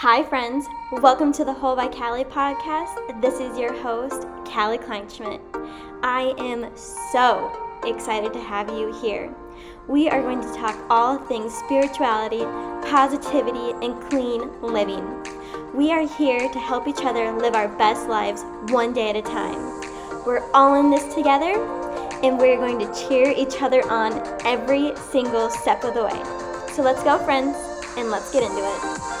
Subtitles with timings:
[0.00, 0.66] Hi, friends.
[0.92, 3.20] Welcome to the Whole by Kallie podcast.
[3.20, 5.42] This is your host, Kallie Kleinschmidt.
[6.02, 7.52] I am so
[7.84, 9.30] excited to have you here.
[9.88, 12.44] We are going to talk all things spirituality,
[12.88, 15.04] positivity, and clean living.
[15.74, 18.42] We are here to help each other live our best lives
[18.72, 19.82] one day at a time.
[20.24, 21.62] We're all in this together,
[22.22, 24.14] and we're going to cheer each other on
[24.46, 26.72] every single step of the way.
[26.72, 27.54] So let's go, friends,
[27.98, 29.19] and let's get into it.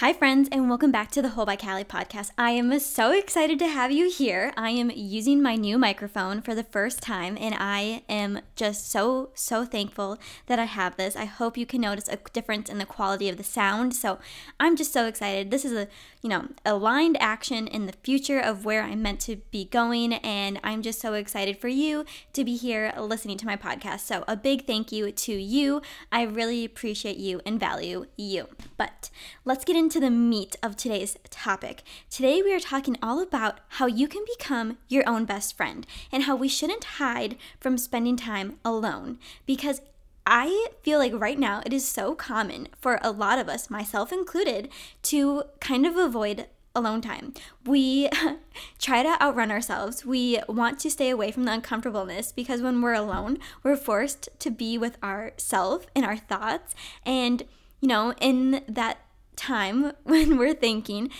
[0.00, 2.30] Hi, friends, and welcome back to the Whole by Kallie podcast.
[2.38, 4.52] I am so excited to have you here.
[4.56, 9.30] I am using my new microphone for the first time, and I am just so,
[9.34, 10.16] so thankful
[10.46, 11.16] that I have this.
[11.16, 13.92] I hope you can notice a difference in the quality of the sound.
[13.96, 14.20] So
[14.60, 15.50] I'm just so excited.
[15.50, 15.88] This is a,
[16.22, 20.60] you know, aligned action in the future of where I'm meant to be going, and
[20.62, 24.02] I'm just so excited for you to be here listening to my podcast.
[24.02, 25.82] So a big thank you to you.
[26.12, 28.46] I really appreciate you and value you.
[28.76, 29.10] But
[29.44, 31.82] let's get into into the meat of today's topic.
[32.10, 36.24] Today, we are talking all about how you can become your own best friend and
[36.24, 39.80] how we shouldn't hide from spending time alone because
[40.26, 44.12] I feel like right now it is so common for a lot of us, myself
[44.12, 44.68] included,
[45.04, 47.32] to kind of avoid alone time.
[47.64, 48.10] We
[48.78, 50.04] try to outrun ourselves.
[50.04, 54.50] We want to stay away from the uncomfortableness because when we're alone, we're forced to
[54.50, 56.74] be with ourself and our thoughts.
[57.06, 57.44] And,
[57.80, 58.98] you know, in that
[59.38, 61.10] time when we're thinking,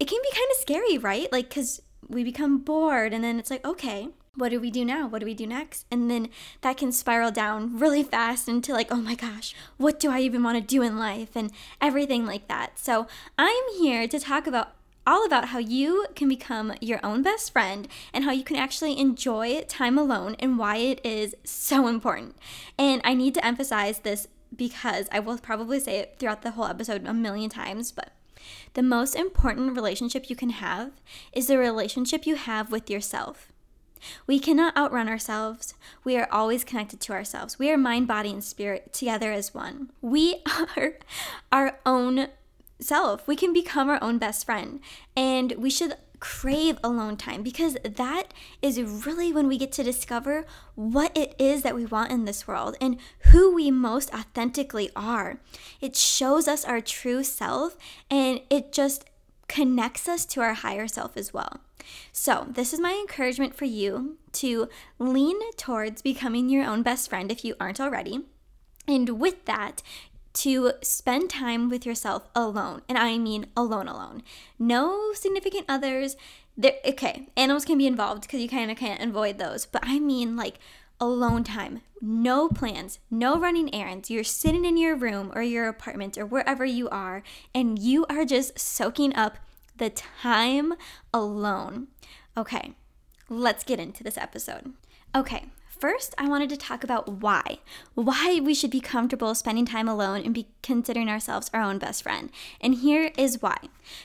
[0.00, 1.30] it can be kind of scary, right?
[1.32, 5.08] Like, because we become bored and then it's like, okay, what do we do now?
[5.08, 5.84] What do we do next?
[5.90, 6.28] And then
[6.60, 10.42] that can spiral down really fast into like, oh my gosh, what do I even
[10.42, 11.34] want to do in life?
[11.34, 11.50] And
[11.80, 12.78] everything like that.
[12.78, 13.06] So
[13.36, 14.74] I'm here to talk about
[15.06, 18.98] all about how you can become your own best friend and how you can actually
[18.98, 22.36] enjoy time alone and why it is so important.
[22.78, 26.66] And I need to emphasize this because I will probably say it throughout the whole
[26.66, 28.12] episode a million times, but
[28.74, 30.92] the most important relationship you can have
[31.32, 33.52] is the relationship you have with yourself.
[34.26, 35.74] We cannot outrun ourselves.
[36.04, 37.58] We are always connected to ourselves.
[37.58, 39.90] We are mind, body, and spirit together as one.
[40.00, 40.42] We
[40.76, 40.98] are
[41.50, 42.28] our own
[42.80, 43.26] self.
[43.26, 44.80] We can become our own best friend.
[45.16, 50.44] And we should crave alone time because that is really when we get to discover
[50.74, 52.98] what it is that we want in this world and
[53.30, 55.40] who we most authentically are.
[55.80, 57.76] It shows us our true self
[58.10, 59.04] and it just
[59.48, 61.60] connects us to our higher self as well.
[62.12, 64.68] So, this is my encouragement for you to
[64.98, 68.20] lean towards becoming your own best friend if you aren't already.
[68.86, 69.82] And with that,
[70.42, 72.82] to spend time with yourself alone.
[72.88, 74.22] And I mean alone, alone.
[74.58, 76.16] No significant others.
[76.64, 79.66] Okay, animals can be involved because you kind of can't avoid those.
[79.66, 80.58] But I mean like
[81.00, 81.82] alone time.
[82.00, 84.10] No plans, no running errands.
[84.10, 87.22] You're sitting in your room or your apartment or wherever you are,
[87.54, 89.38] and you are just soaking up
[89.76, 90.74] the time
[91.12, 91.88] alone.
[92.36, 92.74] Okay,
[93.28, 94.72] let's get into this episode.
[95.14, 95.46] Okay,
[95.78, 97.58] First, I wanted to talk about why.
[97.94, 102.02] Why we should be comfortable spending time alone and be considering ourselves our own best
[102.02, 102.30] friend.
[102.60, 103.56] And here is why.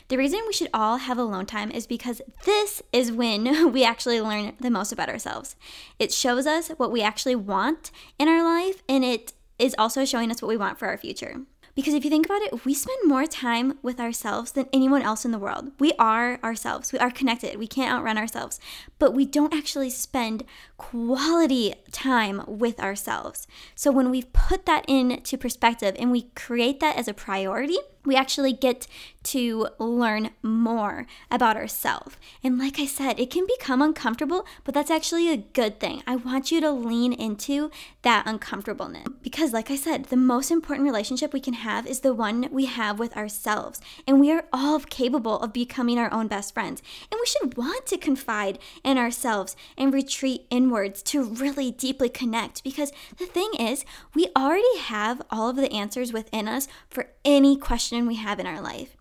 [0.08, 4.22] The reason we should all have alone time is because this is when we actually
[4.22, 5.56] learn the most about ourselves.
[5.98, 10.30] It shows us what we actually want in our life, and it is also showing
[10.30, 11.42] us what we want for our future.
[11.76, 15.26] Because if you think about it, we spend more time with ourselves than anyone else
[15.26, 15.72] in the world.
[15.80, 16.94] We are ourselves.
[16.94, 17.58] We are connected.
[17.58, 18.60] We can't outrun ourselves.
[19.00, 20.44] But we don't actually spend
[20.78, 23.48] quality time with ourselves.
[23.74, 28.16] So when we put that into perspective and we create that as a priority, we
[28.16, 28.88] actually get
[29.24, 32.18] to learn more about ourselves.
[32.44, 36.04] And like I said, it can become uncomfortable, but that's actually a good thing.
[36.06, 37.72] I want you to lean into
[38.02, 42.14] that uncomfortableness because, like I said, the most important relationship we can have is the
[42.14, 43.80] one we have with ourselves.
[44.06, 46.82] And we are all capable of becoming our own best friends.
[47.12, 52.64] And we should want to confide in ourselves and retreat inwards to really deeply connect
[52.64, 57.56] because the thing is, we already have all of the answers within us for any
[57.56, 58.96] question we have in our life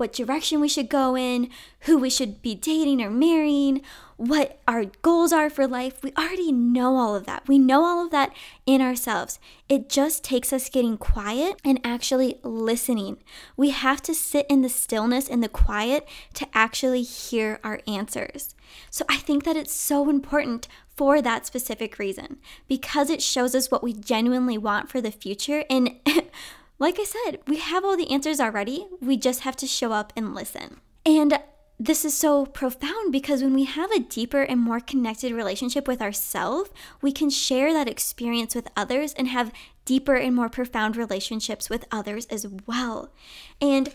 [0.00, 1.50] what direction we should go in,
[1.80, 3.82] who we should be dating or marrying,
[4.16, 6.02] what our goals are for life.
[6.02, 7.46] We already know all of that.
[7.46, 8.32] We know all of that
[8.64, 9.38] in ourselves.
[9.68, 13.18] It just takes us getting quiet and actually listening.
[13.58, 18.54] We have to sit in the stillness and the quiet to actually hear our answers.
[18.88, 20.66] So I think that it's so important
[20.96, 22.38] for that specific reason
[22.68, 25.96] because it shows us what we genuinely want for the future and
[26.80, 28.86] like I said, we have all the answers already.
[29.00, 30.80] We just have to show up and listen.
[31.04, 31.38] And
[31.78, 36.00] this is so profound because when we have a deeper and more connected relationship with
[36.00, 36.70] ourselves,
[37.02, 39.52] we can share that experience with others and have
[39.84, 43.12] deeper and more profound relationships with others as well.
[43.60, 43.90] And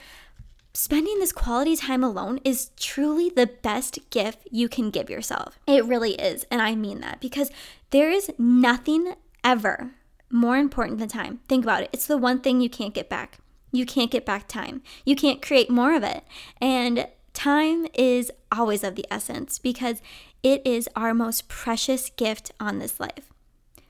[0.74, 5.60] spending this quality time alone is truly the best gift you can give yourself.
[5.66, 6.46] It really is.
[6.52, 7.50] And I mean that because
[7.90, 9.92] there is nothing ever
[10.30, 11.40] more important than time.
[11.48, 11.90] Think about it.
[11.94, 13.38] It's the one thing you can't get back.
[13.72, 14.82] You can't get back time.
[15.06, 16.24] You can't create more of it.
[16.62, 20.02] And time is always of the essence because
[20.44, 23.32] it is our most precious gift on this life.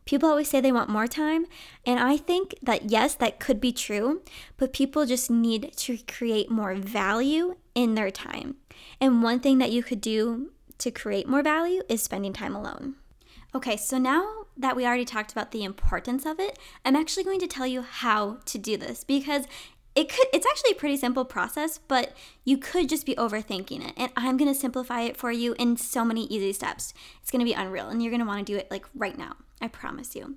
[0.06, 1.48] People always say they want more time,
[1.84, 4.22] and I think that yes, that could be true,
[4.56, 8.58] but people just need to create more value in their time.
[9.02, 12.96] And one thing that you could do to create more value is spending time alone.
[13.56, 17.40] Okay, so now that we already talked about the importance of it, I'm actually going
[17.40, 19.48] to tell you how to do this because
[19.96, 22.13] it could it's actually a pretty simple process but
[22.44, 23.94] you could just be overthinking it.
[23.96, 26.94] And i'm going to simplify it for you in so many easy steps.
[27.22, 29.18] It's going to be unreal and you're going to want to do it like right
[29.18, 30.36] now i promise you.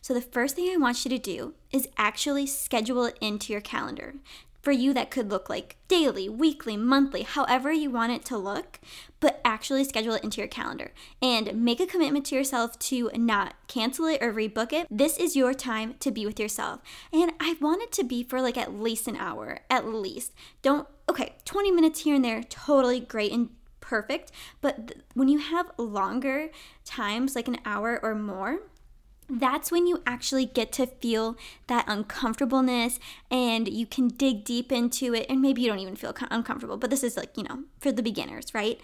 [0.00, 3.60] So the first thing i want you to do is actually schedule it into your
[3.60, 4.14] calendar
[4.62, 8.78] for you, that could look like daily, weekly, monthly, however you want it to look,
[9.18, 13.54] but actually schedule it into your calendar and make a commitment to yourself to not
[13.66, 14.86] cancel it or rebook it.
[14.88, 16.80] This is your time to be with yourself.
[17.12, 20.32] And I want it to be for like at least an hour, at least.
[20.62, 23.50] Don't, okay, 20 minutes here and there, totally great and
[23.80, 24.30] perfect.
[24.60, 26.50] But th- when you have longer
[26.84, 28.60] times, like an hour or more,
[29.40, 31.36] that's when you actually get to feel
[31.66, 32.98] that uncomfortableness
[33.30, 35.26] and you can dig deep into it.
[35.28, 38.02] And maybe you don't even feel uncomfortable, but this is like, you know, for the
[38.02, 38.78] beginners, right?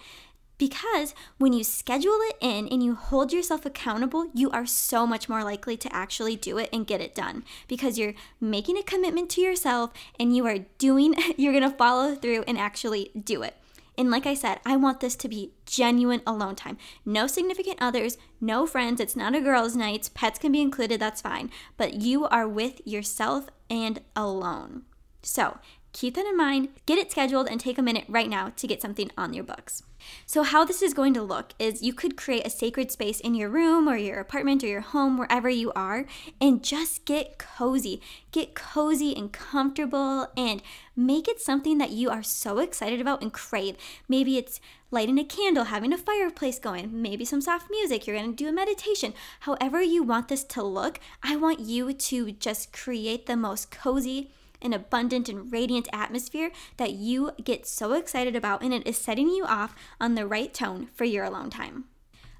[0.57, 5.29] Because when you schedule it in and you hold yourself accountable, you are so much
[5.29, 9.29] more likely to actually do it and get it done because you're making a commitment
[9.31, 13.55] to yourself and you are doing, you're gonna follow through and actually do it.
[13.99, 16.77] And like I said, I want this to be genuine alone time.
[17.05, 19.01] No significant others, no friends.
[19.01, 20.09] It's not a girls' night.
[20.13, 21.51] Pets can be included, that's fine.
[21.75, 24.83] But you are with yourself and alone.
[25.21, 25.57] So
[25.93, 28.81] keep that in mind, get it scheduled, and take a minute right now to get
[28.81, 29.83] something on your books.
[30.25, 33.35] So, how this is going to look is you could create a sacred space in
[33.35, 36.05] your room or your apartment or your home, wherever you are,
[36.39, 38.01] and just get cozy.
[38.31, 40.61] Get cozy and comfortable and
[40.95, 43.75] make it something that you are so excited about and crave.
[44.07, 44.59] Maybe it's
[44.91, 48.51] lighting a candle, having a fireplace going, maybe some soft music, you're gonna do a
[48.51, 49.13] meditation.
[49.41, 54.31] However, you want this to look, I want you to just create the most cozy
[54.61, 59.29] an abundant and radiant atmosphere that you get so excited about, and it is setting
[59.29, 61.85] you off on the right tone for your alone time.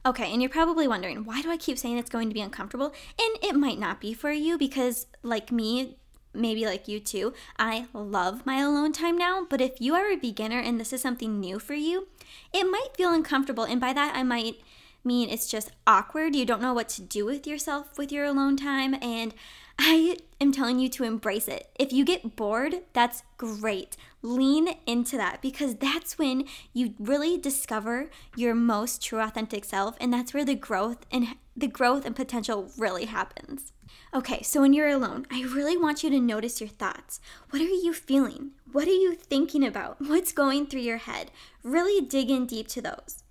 [0.05, 2.93] Okay, and you're probably wondering, why do I keep saying it's going to be uncomfortable?
[3.19, 5.97] And it might not be for you because, like me,
[6.33, 9.45] maybe like you too, I love my alone time now.
[9.49, 12.07] But if you are a beginner and this is something new for you,
[12.53, 13.63] it might feel uncomfortable.
[13.63, 14.61] And by that, I might
[15.03, 16.35] mean it's just awkward.
[16.35, 18.95] You don't know what to do with yourself with your alone time.
[19.01, 19.33] And
[19.77, 21.69] I am telling you to embrace it.
[21.79, 23.95] If you get bored, that's great.
[24.21, 26.43] Lean into that because that's when
[26.73, 31.67] you really discover your most true authentic self and that's where the growth and the
[31.67, 33.71] growth and potential really happens.
[34.13, 37.21] Okay, so when you're alone, I really want you to notice your thoughts.
[37.51, 38.51] What are you feeling?
[38.71, 40.01] What are you thinking about?
[40.01, 41.31] What's going through your head?
[41.63, 43.23] Really dig in deep to those.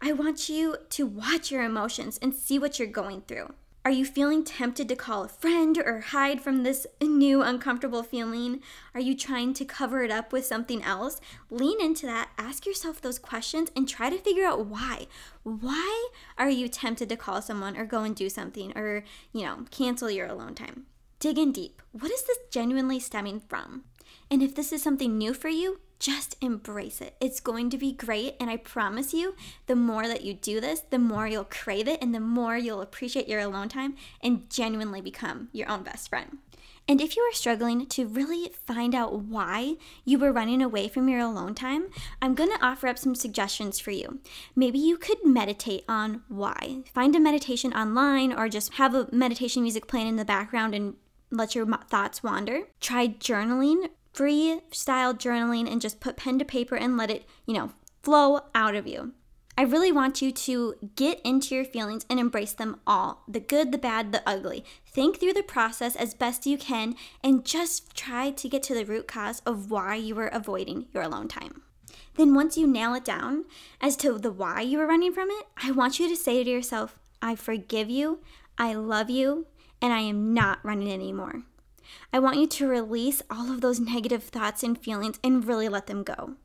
[0.00, 3.54] I want you to watch your emotions and see what you're going through.
[3.86, 8.60] Are you feeling tempted to call a friend or hide from this new uncomfortable feeling?
[8.94, 11.20] Are you trying to cover it up with something else?
[11.50, 15.06] Lean into that, ask yourself those questions, and try to figure out why.
[15.44, 19.66] Why are you tempted to call someone or go and do something or, you know,
[19.70, 20.86] cancel your alone time?
[21.20, 21.80] Dig in deep.
[21.92, 23.84] What is this genuinely stemming from?
[24.32, 27.14] And if this is something new for you, just embrace it.
[27.20, 28.36] It's going to be great.
[28.38, 29.34] And I promise you,
[29.66, 32.82] the more that you do this, the more you'll crave it and the more you'll
[32.82, 36.38] appreciate your alone time and genuinely become your own best friend.
[36.88, 39.74] And if you are struggling to really find out why
[40.04, 41.88] you were running away from your alone time,
[42.22, 44.20] I'm going to offer up some suggestions for you.
[44.54, 46.84] Maybe you could meditate on why.
[46.94, 50.94] Find a meditation online or just have a meditation music playing in the background and
[51.32, 52.62] let your thoughts wander.
[52.80, 57.70] Try journaling freestyle journaling and just put pen to paper and let it, you know,
[58.02, 59.12] flow out of you.
[59.58, 63.72] I really want you to get into your feelings and embrace them all the good,
[63.72, 64.64] the bad, the ugly.
[64.86, 66.94] Think through the process as best you can
[67.24, 71.02] and just try to get to the root cause of why you were avoiding your
[71.02, 71.62] alone time.
[72.16, 73.44] Then, once you nail it down
[73.80, 76.50] as to the why you were running from it, I want you to say to
[76.50, 78.20] yourself, I forgive you,
[78.58, 79.46] I love you,
[79.80, 81.42] and I am not running anymore.
[82.12, 85.86] I want you to release all of those negative thoughts and feelings and really let
[85.86, 86.36] them go.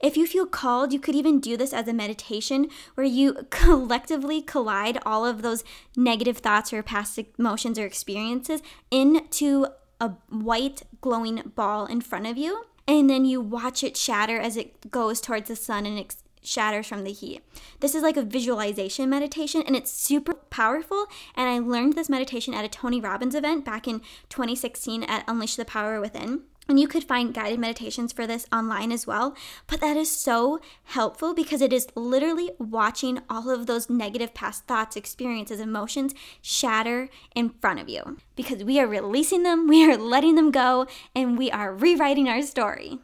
[0.00, 4.42] If you feel called, you could even do this as a meditation where you collectively
[4.42, 5.64] collide all of those
[5.96, 9.66] negative thoughts or past emotions or experiences into
[10.00, 12.64] a white glowing ball in front of you.
[12.86, 16.88] And then you watch it shatter as it goes towards the sun and it shatters
[16.88, 17.42] from the heat.
[17.78, 21.06] This is like a visualization meditation and it's super powerful.
[21.34, 25.56] And I learned this meditation at a Tony Robbins event back in 2016 at Unleash
[25.56, 26.42] the Power Within.
[26.68, 29.34] And you could find guided meditations for this online as well.
[29.66, 34.66] But that is so helpful because it is literally watching all of those negative past
[34.66, 38.18] thoughts, experiences, emotions shatter in front of you.
[38.36, 42.42] Because we are releasing them, we are letting them go, and we are rewriting our
[42.42, 43.00] story.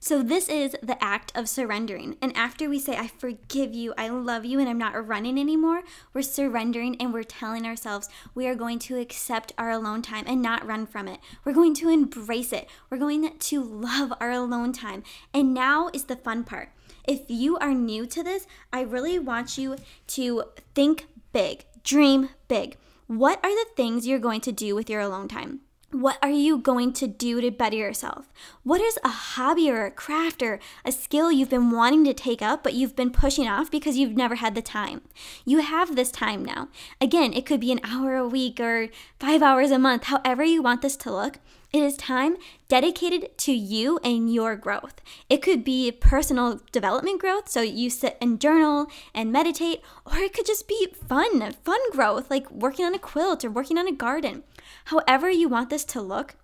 [0.00, 2.16] So, this is the act of surrendering.
[2.22, 5.82] And after we say, I forgive you, I love you, and I'm not running anymore,
[6.14, 10.40] we're surrendering and we're telling ourselves we are going to accept our alone time and
[10.40, 11.18] not run from it.
[11.44, 12.68] We're going to embrace it.
[12.88, 15.02] We're going to love our alone time.
[15.34, 16.70] And now is the fun part.
[17.08, 19.76] If you are new to this, I really want you
[20.08, 20.44] to
[20.76, 22.76] think big, dream big.
[23.08, 25.62] What are the things you're going to do with your alone time?
[25.90, 28.28] What are you going to do to better yourself?
[28.62, 32.42] What is a hobby or a craft or a skill you've been wanting to take
[32.42, 35.00] up but you've been pushing off because you've never had the time?
[35.46, 36.68] You have this time now.
[37.00, 40.60] Again, it could be an hour a week or five hours a month, however you
[40.60, 41.38] want this to look.
[41.70, 45.02] It is time dedicated to you and your growth.
[45.28, 50.32] It could be personal development growth, so you sit and journal and meditate, or it
[50.32, 53.92] could just be fun, fun growth, like working on a quilt or working on a
[53.92, 54.44] garden.
[54.86, 56.36] However, you want this to look,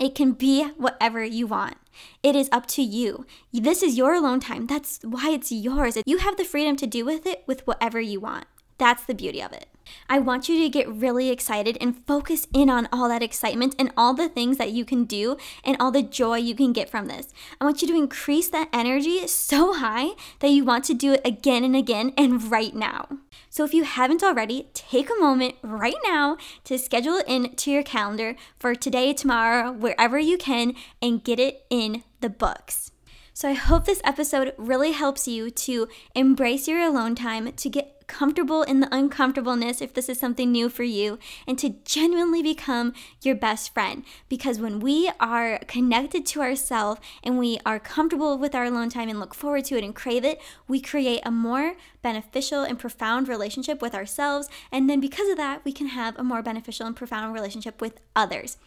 [0.00, 1.76] it can be whatever you want.
[2.22, 3.24] It is up to you.
[3.52, 4.66] This is your alone time.
[4.66, 5.96] That's why it's yours.
[6.04, 8.46] You have the freedom to do with it with whatever you want.
[8.78, 9.68] That's the beauty of it.
[10.08, 13.92] I want you to get really excited and focus in on all that excitement and
[13.96, 17.06] all the things that you can do and all the joy you can get from
[17.06, 17.32] this.
[17.60, 21.20] I want you to increase that energy so high that you want to do it
[21.24, 23.08] again and again and right now.
[23.48, 27.82] So if you haven't already, take a moment right now to schedule it into your
[27.82, 32.92] calendar for today, tomorrow, wherever you can, and get it in the books.
[33.32, 37.95] So I hope this episode really helps you to embrace your alone time, to get
[38.06, 42.92] comfortable in the uncomfortableness if this is something new for you, and to genuinely become
[43.22, 44.04] your best friend.
[44.28, 49.08] Because when we are connected to ourselves and we are comfortable with our alone time
[49.08, 51.74] and look forward to it and crave it, we create a more
[52.06, 54.48] beneficial and profound relationship with ourselves.
[54.70, 57.98] And then because of that, we can have a more beneficial and profound relationship with
[58.14, 58.58] others.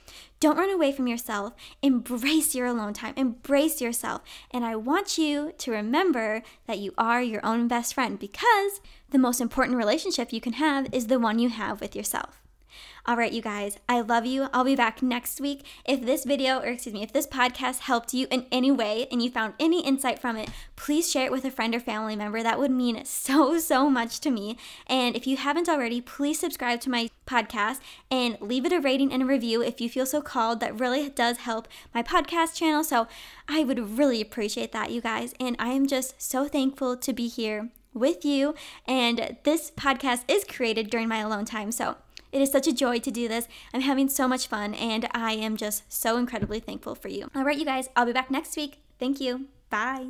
[0.41, 1.53] Don't run away from yourself.
[1.81, 3.13] Embrace your alone time.
[3.15, 4.24] Embrace yourself.
[4.51, 8.81] And I want you to remember that you are your own best friend because
[9.12, 12.41] the most important relationship you can have is the one you have with yourself.
[13.06, 14.50] All right, you guys, I love you.
[14.54, 15.66] I'll be back next week.
[15.86, 19.22] If this video, or excuse me, if this podcast helped you in any way and
[19.24, 22.44] you found any insight from it, please share it with a friend or family member.
[22.44, 24.58] That would mean so, so much to me.
[24.86, 27.80] And if you haven't already, please subscribe to my podcast
[28.12, 30.60] and leave it a rating and a review if you feel so called.
[30.60, 32.84] That really does help my podcast channel.
[32.84, 33.08] So
[33.48, 35.34] I would really appreciate that, you guys.
[35.40, 38.56] And I am just so thankful to be here with you.
[38.86, 41.72] And this podcast is created during my alone time.
[41.72, 41.98] So
[42.32, 43.48] it is such a joy to do this.
[43.74, 47.30] I'm having so much fun, and I am just so incredibly thankful for you.
[47.36, 48.80] All right, you guys, I'll be back next week.
[49.00, 49.48] Thank you.
[49.70, 50.10] Bye.